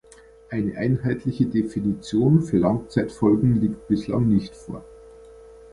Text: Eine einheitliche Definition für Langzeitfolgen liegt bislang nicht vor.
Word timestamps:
Eine 0.49 0.75
einheitliche 0.77 1.45
Definition 1.45 2.41
für 2.41 2.57
Langzeitfolgen 2.57 3.61
liegt 3.61 3.87
bislang 3.87 4.29
nicht 4.29 4.55
vor. 4.55 4.83